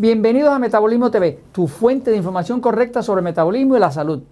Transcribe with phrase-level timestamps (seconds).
[0.00, 4.22] Bienvenidos a Metabolismo TV, tu fuente de información correcta sobre metabolismo y la salud.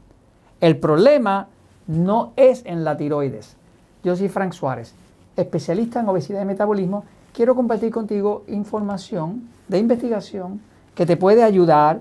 [0.60, 1.48] El problema
[1.88, 3.56] no es en la tiroides.
[4.04, 4.94] Yo soy Frank Suárez,
[5.36, 7.02] especialista en obesidad y metabolismo.
[7.32, 10.60] Quiero compartir contigo información de investigación
[10.94, 11.98] que te puede ayudar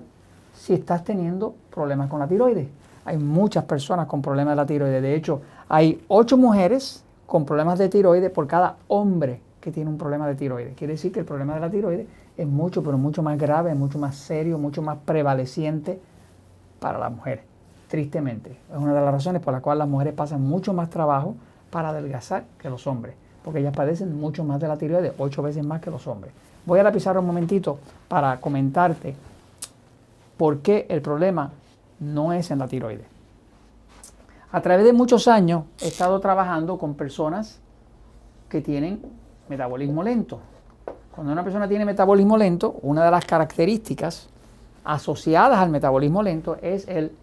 [0.53, 2.67] si estás teniendo problemas con la tiroides.
[3.03, 5.01] Hay muchas personas con problemas de la tiroides.
[5.01, 9.97] De hecho, hay 8 mujeres con problemas de tiroides por cada hombre que tiene un
[9.97, 10.75] problema de tiroides.
[10.75, 12.05] Quiere decir que el problema de la tiroides
[12.37, 15.99] es mucho, pero mucho más grave, mucho más serio, mucho más prevaleciente
[16.79, 17.45] para las mujeres,
[17.87, 18.51] tristemente.
[18.71, 21.35] Es una de las razones por las cuales las mujeres pasan mucho más trabajo
[21.69, 25.65] para adelgazar que los hombres, porque ellas padecen mucho más de la tiroides, ocho veces
[25.65, 26.33] más que los hombres.
[26.65, 29.15] Voy a la pizarra un momentito para comentarte
[30.37, 31.51] por qué el problema
[31.99, 33.05] no es en la tiroides.
[34.51, 37.59] A través de muchos años he estado trabajando con personas
[38.49, 39.01] que tienen
[39.49, 40.39] metabolismo lento,
[41.15, 44.27] cuando una persona tiene metabolismo lento, una de las características
[44.83, 47.13] asociadas al metabolismo lento es el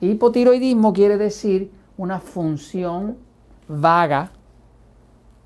[0.00, 3.18] Hipotiroidismo quiere decir una función
[3.68, 4.30] vaga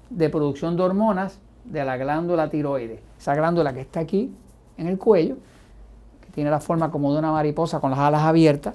[0.09, 3.01] de producción de hormonas de la glándula tiroides.
[3.19, 4.33] Esa glándula que está aquí
[4.77, 5.39] en el cuello,
[6.25, 8.75] que tiene la forma como de una mariposa con las alas abiertas,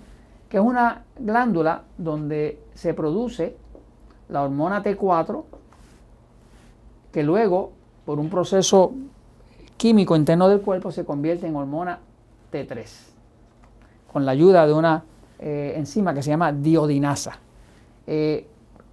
[0.49, 3.55] que es una glándula donde se produce
[4.29, 5.43] la hormona T4,
[7.11, 7.71] que luego,
[8.05, 8.93] por un proceso
[9.77, 11.99] químico interno del cuerpo, se convierte en hormona
[12.51, 12.85] T3,
[14.11, 15.03] con la ayuda de una
[15.39, 17.39] eh, enzima que se llama diodinasa.
[18.05, 18.47] Eh,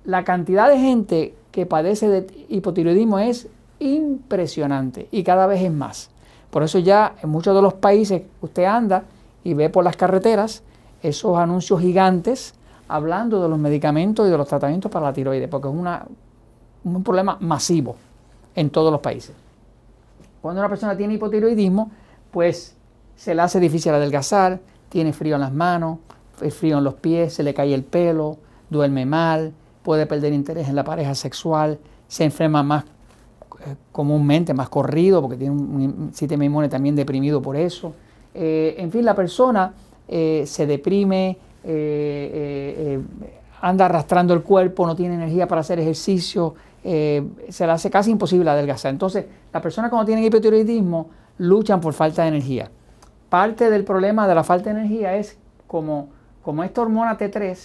[0.05, 3.49] la cantidad de gente que padece de hipotiroidismo es
[3.79, 6.11] impresionante y cada vez es más.
[6.51, 9.05] Por eso ya en muchos de los países usted anda
[9.43, 10.63] y ve por las carreteras
[11.03, 12.55] esos anuncios gigantes
[12.89, 15.75] hablando de los medicamentos y de los tratamientos para la tiroides, porque es
[16.85, 17.97] un problema masivo
[18.55, 19.35] en todos los países.
[20.41, 21.91] Cuando una persona tiene hipotiroidismo,
[22.31, 22.77] pues
[23.17, 25.99] se le hace difícil adelgazar, tiene frío en las manos,
[26.51, 29.53] frío en los pies, se le cae el pelo, duerme mal,
[29.83, 31.79] puede perder interés en la pareja sexual,
[32.09, 37.57] se enferma más eh, comúnmente, más corrido, porque tiene un, sistema inmune también deprimido por
[37.57, 37.95] eso.
[38.35, 39.73] Eh, en fin, la persona
[40.09, 45.81] eh, se deprime, eh, eh, eh, anda arrastrando el cuerpo, no tiene energía para hacer
[45.81, 48.91] ejercicio, se le hace casi imposible adelgazar.
[48.91, 51.09] Entonces, las personas cuando tienen hipotiroidismo
[51.39, 52.71] luchan por falta de energía.
[53.31, 56.11] Parte del problema de la falta de energía es como,
[56.43, 57.59] como esta hormona T3,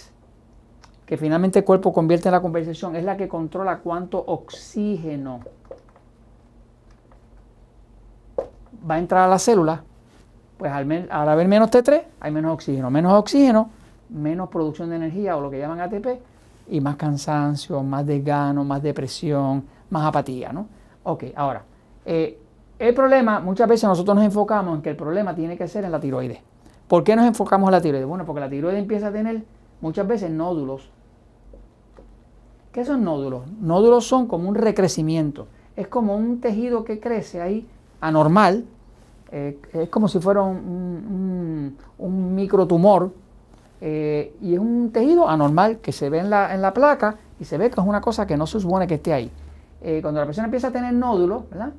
[1.04, 5.40] que finalmente el cuerpo convierte en la conversación, es la que controla cuánto oxígeno
[8.90, 9.82] va a entrar a la célula,
[10.56, 12.90] pues al, al haber menos T3 hay menos oxígeno.
[12.90, 13.68] Menos oxígeno
[14.12, 16.06] menos producción de energía o lo que llaman ATP
[16.68, 20.66] y más cansancio, más desgano, más depresión, más apatía, ¿no?
[21.02, 21.62] Ok, ahora,
[22.04, 22.38] eh,
[22.78, 25.92] el problema, muchas veces nosotros nos enfocamos en que el problema tiene que ser en
[25.92, 26.38] la tiroides.
[26.88, 28.06] ¿Por qué nos enfocamos en la tiroides?
[28.06, 29.44] Bueno, porque la tiroides empieza a tener
[29.80, 30.90] muchas veces nódulos.
[32.72, 33.42] ¿Qué son nódulos?
[33.60, 35.46] Nódulos son como un recrecimiento.
[35.76, 37.66] Es como un tejido que crece ahí
[38.00, 38.64] anormal.
[39.32, 41.76] Eh, es como si fuera un,
[42.34, 43.12] microtumor
[43.80, 47.44] eh, y es un tejido anormal que se ve en la, en la, placa y
[47.44, 49.30] se ve que es una cosa que no se supone que esté ahí.
[49.82, 51.72] Eh, cuando la persona empieza a tener nódulos, ¿verdad?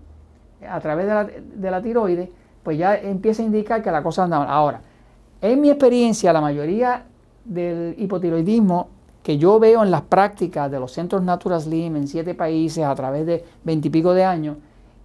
[0.67, 2.29] A través de la, de la, tiroides,
[2.63, 4.47] pues ya empieza a indicar que la cosa anda mal.
[4.49, 4.81] Ahora,
[5.41, 7.03] en mi experiencia, la mayoría
[7.45, 8.87] del hipotiroidismo
[9.23, 12.93] que yo veo en las prácticas de los centros Natural Slim en siete países a
[12.95, 14.57] través de veintipico de años,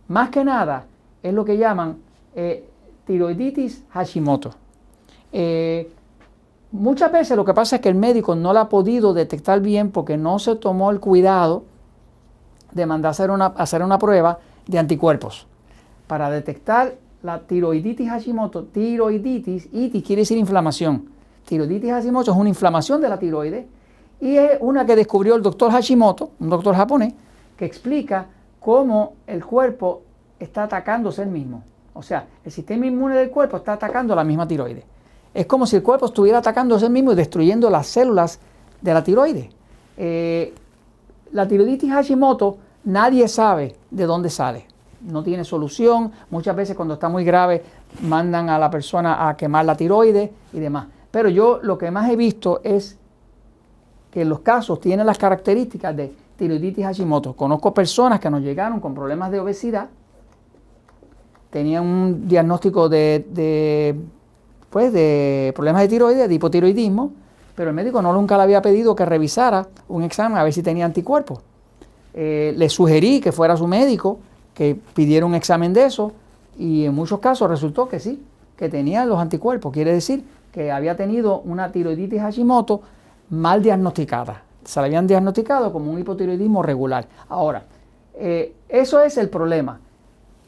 [0.08, 0.84] más que nada
[1.22, 1.96] es lo que llaman
[2.34, 2.64] eh,
[3.06, 4.52] tiroiditis Hashimoto.
[5.32, 5.90] Eh,
[6.72, 9.90] Muchas veces lo que pasa es que el médico no la ha podido detectar bien
[9.90, 11.64] porque no se tomó el cuidado
[12.72, 15.46] de mandar a hacer una, hacer una prueba de anticuerpos
[16.06, 18.64] para detectar la tiroiditis Hashimoto.
[18.64, 21.08] Tiroiditis, itis quiere decir inflamación.
[21.44, 23.66] Tiroiditis Hashimoto es una inflamación de la tiroides
[24.20, 27.14] y es una que descubrió el doctor Hashimoto, un doctor japonés,
[27.56, 28.26] que explica
[28.60, 30.02] cómo el cuerpo
[30.38, 31.62] está atacándose el mismo.
[31.94, 34.84] O sea, el sistema inmune del cuerpo está atacando la misma tiroides.
[35.36, 38.40] Es como si el cuerpo estuviera atacando a sí mismo y destruyendo las células
[38.80, 39.50] de la tiroides.
[39.98, 40.54] Eh,
[41.32, 44.66] la tiroiditis Hashimoto nadie sabe de dónde sale.
[45.02, 46.10] No tiene solución.
[46.30, 47.62] Muchas veces cuando está muy grave
[48.00, 50.86] mandan a la persona a quemar la tiroides y demás.
[51.10, 52.96] Pero yo lo que más he visto es
[54.10, 57.34] que los casos tienen las características de tiroiditis Hashimoto.
[57.34, 59.90] Conozco personas que nos llegaron con problemas de obesidad,
[61.50, 63.94] tenían un diagnóstico de
[64.76, 67.10] pues, de problemas de tiroides, de hipotiroidismo,
[67.54, 70.62] pero el médico no nunca le había pedido que revisara un examen a ver si
[70.62, 71.38] tenía anticuerpos.
[72.12, 74.18] Eh, le sugerí que fuera su médico,
[74.52, 76.12] que pidiera un examen de eso,
[76.58, 78.22] y en muchos casos resultó que sí,
[78.54, 79.72] que tenía los anticuerpos.
[79.72, 82.82] Quiere decir que había tenido una tiroiditis Hashimoto
[83.30, 84.42] mal diagnosticada.
[84.62, 87.06] Se la habían diagnosticado como un hipotiroidismo regular.
[87.30, 87.64] Ahora,
[88.12, 89.80] eh, eso es el problema.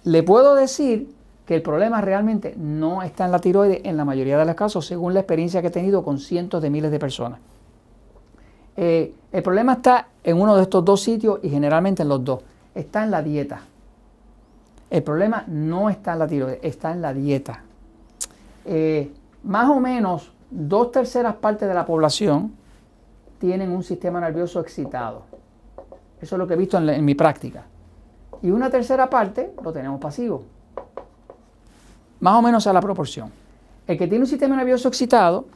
[0.05, 1.15] Le puedo decir
[1.49, 4.85] que el problema realmente no está en la tiroides en la mayoría de los casos,
[4.85, 7.41] según la experiencia que he tenido con cientos de miles de personas.
[8.77, 12.43] Eh, el problema está en uno de estos dos sitios y generalmente en los dos.
[12.75, 13.63] Está en la dieta.
[14.91, 17.63] El problema no está en la tiroides, está en la dieta.
[18.67, 19.11] Eh,
[19.45, 22.53] más o menos dos terceras partes de la población
[23.39, 25.23] tienen un sistema nervioso excitado.
[26.21, 27.65] Eso es lo que he visto en, mi práctica.
[28.43, 30.58] Y una tercera parte lo tenemos pasivo.
[32.21, 33.31] Más o menos a la proporción.
[33.87, 35.47] El que tiene un sistema nervioso excitado,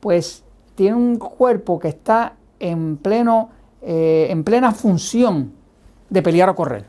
[0.00, 0.42] pues
[0.74, 3.50] tiene un cuerpo que está en, pleno,
[3.82, 5.52] eh, en plena función
[6.10, 6.84] de pelear o correr.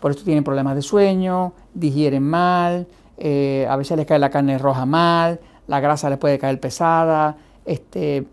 [0.00, 2.86] Por eso tienen problemas de sueño, digieren mal,
[3.18, 5.38] eh, a veces les cae la carne roja mal,
[5.68, 8.26] la grasa les puede caer pesada, este,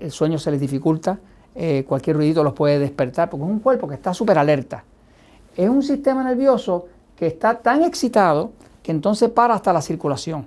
[0.00, 1.18] el sueño se les dificulta,
[1.54, 4.84] eh, cualquier ruidito los puede despertar, porque es un cuerpo que está súper alerta.
[5.56, 6.86] Es un sistema nervioso
[7.16, 10.46] que está tan excitado que entonces para hasta la circulación,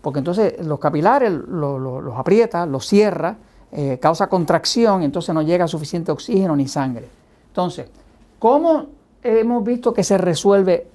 [0.00, 3.36] porque entonces los capilares los aprieta, los cierra,
[3.70, 7.08] eh, causa contracción entonces no llega suficiente oxígeno ni sangre.
[7.48, 7.88] Entonces,
[8.38, 8.86] ¿cómo
[9.22, 10.88] hemos visto que se resuelve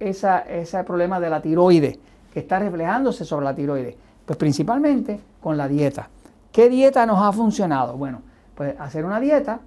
[0.00, 1.98] ese problema de la tiroides,
[2.32, 3.94] que está reflejándose sobre la tiroides?
[4.24, 6.08] Pues principalmente con la dieta.
[6.50, 7.96] ¿Qué dieta nos ha funcionado?
[7.96, 8.22] Bueno,
[8.54, 9.60] pues hacer una dieta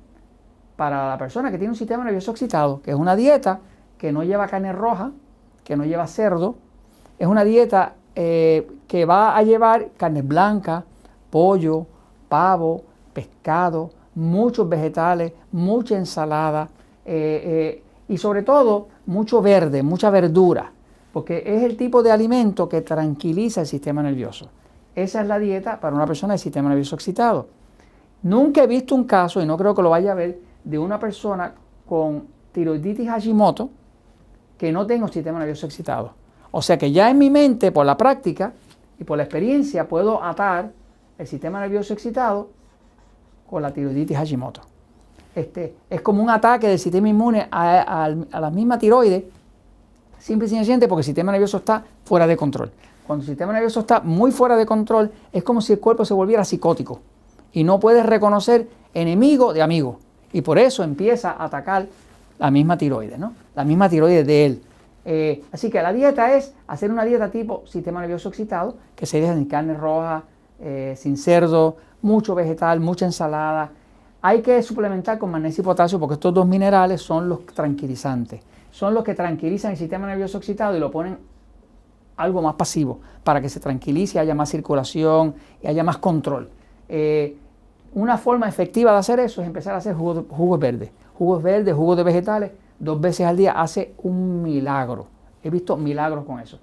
[0.75, 3.59] para la persona que tiene un sistema nervioso excitado, que es una dieta
[3.97, 5.11] que no lleva carne roja,
[5.69, 6.55] que no lleva cerdo,
[7.19, 10.83] es una dieta eh, que va a llevar carne blanca,
[11.29, 11.85] pollo,
[12.27, 12.81] pavo,
[13.13, 16.67] pescado, muchos vegetales, mucha ensalada
[17.05, 20.73] eh, eh, y sobre todo mucho verde, mucha verdura
[21.13, 24.49] porque es el tipo de alimento que tranquiliza el sistema nervioso.
[24.95, 27.47] Esa es la dieta para una persona de sistema nervioso excitado.
[28.23, 30.99] Nunca he visto un caso, y no creo que lo vaya a ver, de una
[30.99, 31.53] persona
[31.87, 33.69] con tiroiditis Hashimoto
[34.59, 36.13] que no tenga un sistema nervioso excitado.
[36.51, 38.53] O sea que ya en mi mente, por la práctica
[38.99, 40.71] y por la experiencia, puedo atar
[41.17, 42.49] el sistema nervioso excitado
[43.49, 44.61] con la tiroiditis Hashimoto.
[45.33, 49.23] Este, es como un ataque del sistema inmune a, a la misma tiroides
[50.19, 52.71] Simple y sencillamente porque el sistema nervioso está fuera de control.
[53.07, 56.13] Cuando el sistema nervioso está muy fuera de control, es como si el cuerpo se
[56.13, 56.99] volviera psicótico
[57.53, 59.99] y no puedes reconocer enemigo de amigo.
[60.31, 61.87] Y por eso empieza a atacar
[62.37, 63.33] la misma tiroides, ¿no?
[63.59, 64.61] La misma tiroides de él.
[65.05, 69.33] Eh, así que la dieta es hacer una dieta tipo sistema nervioso excitado, que sería
[69.33, 70.23] sin carne roja,
[70.59, 73.71] eh, sin cerdo, mucho vegetal, mucha ensalada.
[74.21, 78.41] Hay que suplementar con magnesio y potasio porque estos dos minerales son los tranquilizantes
[78.71, 81.17] son los que tranquilizan el sistema nervioso excitado y lo ponen
[82.17, 86.49] algo más pasivo para que se tranquilice, haya más circulación y haya más control.
[86.87, 87.37] Eh,
[87.93, 90.91] una forma efectiva de hacer eso es empezar a hacer jugos, verdes.
[91.17, 95.07] Jugos verdes, jugos de vegetales, dos veces al día hace un milagro.
[95.43, 96.59] He visto milagros con eso.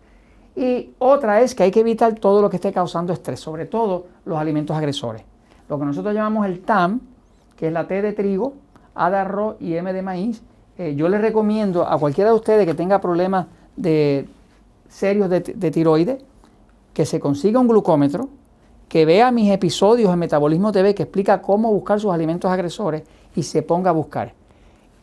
[0.55, 4.07] Y otra es que hay que evitar todo lo que esté causando estrés, sobre todo
[4.25, 5.23] los alimentos agresores.
[5.69, 7.01] Lo que nosotros llamamos el TAM,
[7.57, 8.55] que es la T de trigo,
[8.95, 10.43] A de arroz y M de maíz,
[10.79, 13.47] eh, yo les recomiendo a cualquiera de ustedes que tenga problemas
[13.77, 14.29] de,
[14.89, 16.23] serios de, tiroides,
[16.93, 18.29] que se consiga un glucómetro,
[18.89, 23.03] que vea mis episodios en Metabolismo TV que explica cómo buscar sus alimentos agresores
[23.35, 24.33] y se ponga a buscar.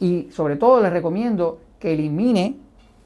[0.03, 2.57] Y sobre todo les recomiendo que elimine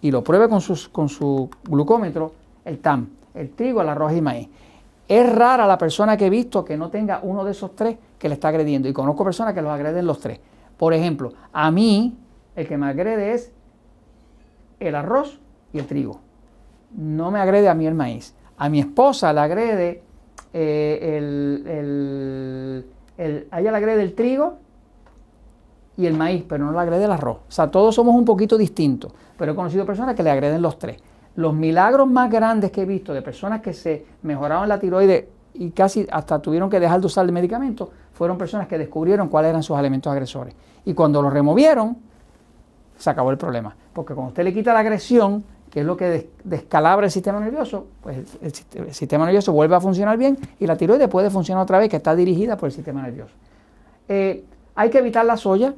[0.01, 0.60] y lo pruebe con,
[0.92, 2.32] con su glucómetro
[2.66, 4.50] el TAM, el trigo, el arroz y maíz.
[5.08, 8.27] Es rara la persona que he visto que no tenga uno de esos tres que
[8.27, 10.39] le está agrediendo y conozco personas que los agreden los tres.
[10.75, 12.18] Por ejemplo, a mí
[12.56, 13.51] el que me agrede es
[14.80, 15.39] el arroz
[15.74, 16.20] y el trigo.
[16.96, 18.34] No me agrede a mí el maíz.
[18.58, 20.01] A mi esposa le agrede
[20.51, 21.18] eh,
[23.20, 24.58] el, a ella le agrede el trigo
[25.98, 27.38] y el maíz, pero no le agrede el arroz.
[27.48, 30.77] O sea, todos somos un poquito distintos, pero he conocido personas que le agreden los
[30.77, 30.98] tres.
[31.36, 35.25] Los milagros más grandes que he visto de personas que se mejoraron la tiroides
[35.56, 39.50] y casi hasta tuvieron que dejar de usar el medicamento, fueron personas que descubrieron cuáles
[39.50, 40.56] eran sus alimentos agresores.
[40.86, 41.98] Y cuando los removieron,
[42.98, 43.75] se acabó el problema.
[43.94, 47.88] Porque cuando usted le quita la agresión, que es lo que descalabra el sistema nervioso,
[48.01, 51.89] pues el, sistema nervioso vuelve a funcionar bien y la tiroides puede funcionar otra vez,
[51.89, 53.34] que está dirigida por el sistema nervioso.
[54.08, 55.74] Eh, hay que evitar la soya,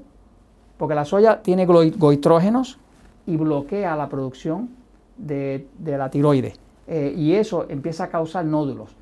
[0.79, 2.79] porque la soya tiene goitrógenos
[3.27, 4.69] y bloquea la producción
[5.17, 6.57] de, la tiroides.
[6.88, 8.95] Eh, y eso empieza a causar nódulos.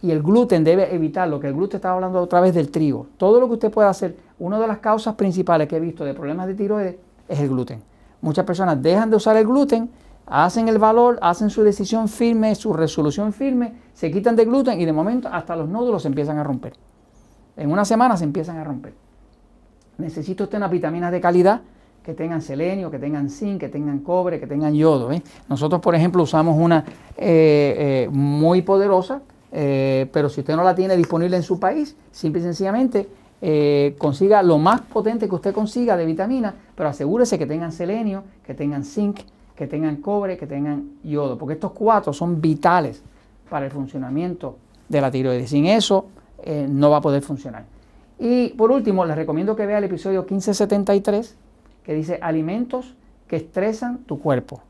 [0.00, 3.08] y el gluten debe evitarlo, que el gluten estaba hablando otra vez del trigo.
[3.16, 6.14] Todo lo que usted pueda hacer, una de las causas principales que he visto de
[6.14, 6.96] problemas de tiroides
[7.26, 7.82] es el gluten.
[8.20, 9.90] Muchas personas dejan de usar el gluten,
[10.24, 14.84] hacen el valor, hacen su decisión firme, su resolución firme, se quitan de gluten y
[14.84, 16.74] de momento hasta los nódulos se empiezan a romper.
[17.56, 19.07] En una semana se empiezan a romper.
[19.98, 21.60] Necesita usted unas vitaminas de calidad
[22.04, 25.12] que tengan selenio, que tengan zinc, que tengan cobre, que tengan yodo.
[25.12, 25.22] ¿eh?
[25.48, 26.84] Nosotros, por ejemplo, usamos una
[27.16, 32.40] eh, eh, muy poderosa, pero si usted no la tiene disponible en su país, simple
[32.40, 33.08] y sencillamente
[33.98, 38.54] consiga lo más potente que usted consiga de vitamina, pero asegúrese que tengan selenio, que
[38.54, 39.20] tengan zinc,
[39.56, 43.02] que tengan cobre, que tengan yodo, porque estos cuatro son vitales
[43.50, 44.56] para el funcionamiento
[44.88, 45.50] de la tiroides.
[45.50, 46.06] Sin eso
[46.68, 47.77] no va a poder funcionar.
[48.18, 51.36] Y por último, les recomiendo que vea el episodio 1573
[51.84, 52.94] que dice alimentos
[53.26, 54.60] que estresan tu cuerpo.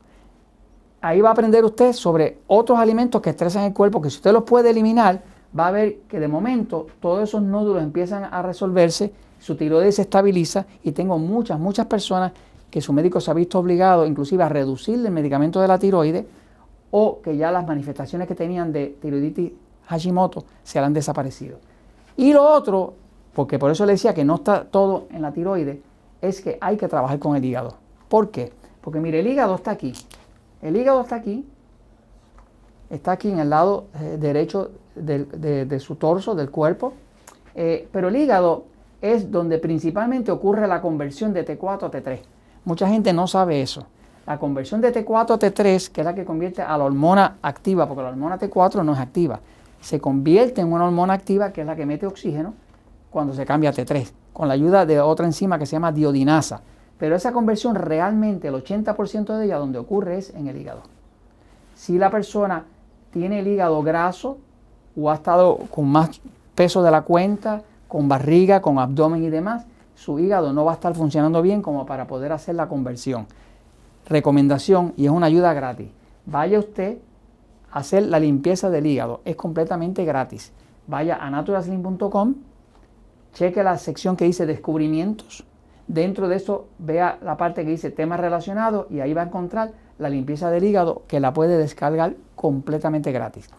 [1.01, 4.33] Ahí va a aprender usted sobre otros alimentos que estresan el cuerpo, que si usted
[4.33, 5.21] los puede eliminar,
[5.57, 10.03] va a ver que de momento todos esos nódulos empiezan a resolverse, su tiroides se
[10.03, 12.33] estabiliza y tengo muchas, muchas personas
[12.69, 16.25] que su médico se ha visto obligado inclusive a reducir el medicamento de la tiroides
[16.91, 19.51] o que ya las manifestaciones que tenían de tiroiditis
[19.87, 21.59] Hashimoto se han desaparecido.
[22.15, 22.93] Y lo otro,
[23.33, 25.77] porque por eso le decía que no está todo en la tiroides,
[26.21, 27.75] es que hay que trabajar con el hígado.
[28.07, 28.51] ¿Por qué?
[28.81, 29.93] Porque mire, el hígado está aquí.
[30.61, 31.45] El hígado está aquí.
[32.89, 36.93] Está aquí en el lado eh, derecho de, su torso, del cuerpo.
[37.55, 38.65] Eh, pero el hígado
[39.01, 42.19] es donde principalmente ocurre la conversión de T4 a T3.
[42.65, 43.85] Mucha gente no sabe eso.
[44.25, 47.87] La conversión de T4 a T3, que es la que convierte a la hormona activa,
[47.87, 49.39] porque la hormona T4 no es activa,
[49.79, 52.53] se convierte en una hormona activa que es la que mete oxígeno
[53.09, 56.61] cuando se cambia a T3 con la ayuda de otra enzima que se llama diodinasa.
[56.97, 60.83] Pero esa conversión realmente, el 80% de ella donde ocurre es en el hígado.
[61.75, 62.63] Si la persona
[63.11, 64.37] tiene el hígado graso
[64.95, 66.21] o ha estado con más
[66.55, 70.75] peso de la cuenta, con barriga, con abdomen y demás, su hígado no va a
[70.75, 73.27] estar funcionando bien como para poder hacer la conversión.
[74.05, 75.89] Recomendación, y es una ayuda gratis,
[76.25, 76.99] vaya usted
[77.71, 80.53] a hacer la limpieza del hígado, es completamente gratis.
[80.87, 82.35] Vaya a naturaslim.com
[83.33, 85.45] cheque la sección que dice descubrimientos.
[85.87, 89.71] Dentro de eso vea la parte que dice temas relacionados y ahí va a encontrar
[89.97, 93.49] la limpieza del hígado que la puede descargar completamente gratis.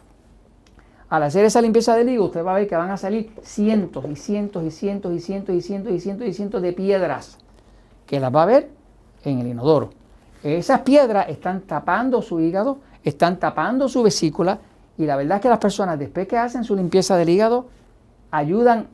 [1.08, 4.04] Al hacer esa limpieza del hígado usted va a ver que van a salir cientos
[4.08, 7.38] y cientos y cientos y cientos y cientos y cientos y cientos de piedras
[8.06, 8.70] que las va a ver
[9.24, 9.90] en el inodoro.
[10.42, 14.60] Esas piedras están tapando su hígado, están tapando su vesícula
[14.96, 17.66] y la verdad es que las personas después que hacen su limpieza del hígado
[18.30, 18.86] ayudan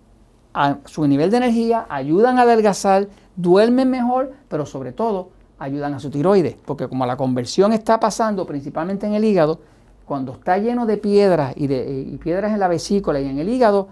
[0.56, 6.00] a su nivel de energía, ayudan a adelgazar, duermen mejor, pero sobre todo ayudan a
[6.00, 9.60] su tiroides, porque como la conversión está pasando principalmente en el hígado,
[10.06, 13.88] cuando está lleno de piedras y, de, piedras en la vesícula y en el hígado,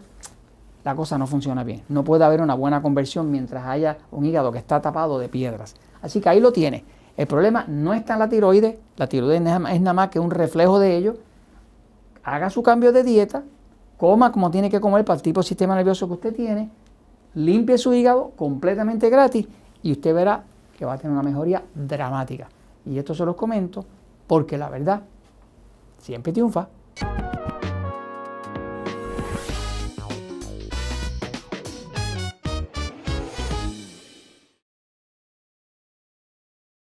[0.85, 1.83] la cosa no funciona bien.
[1.91, 5.77] No puede haber una buena conversión mientras haya un hígado que está tapado de piedras.
[6.01, 6.83] Así que ahí lo tiene.
[7.19, 10.79] El problema no está en la tiroides, la tiroides es nada más que un reflejo
[10.79, 11.17] de ello.
[12.23, 13.43] Haga su cambio de dieta,
[13.97, 16.71] coma como tiene que comer para el tipo de sistema nervioso que usted tiene,
[17.35, 19.47] limpie su hígado completamente gratis
[19.83, 20.45] y usted verá
[20.77, 22.49] que va a tener una mejoría dramática.
[22.87, 23.85] Y esto se los comento
[24.27, 25.03] porque la verdad
[25.99, 26.69] siempre triunfa.